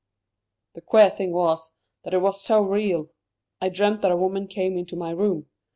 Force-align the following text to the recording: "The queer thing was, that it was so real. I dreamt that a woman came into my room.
"The 0.73 0.81
queer 0.81 1.11
thing 1.11 1.31
was, 1.31 1.73
that 2.03 2.13
it 2.15 2.21
was 2.23 2.41
so 2.41 2.59
real. 2.63 3.11
I 3.61 3.69
dreamt 3.69 4.01
that 4.01 4.09
a 4.09 4.17
woman 4.17 4.47
came 4.47 4.75
into 4.75 4.95
my 4.95 5.11
room. 5.11 5.45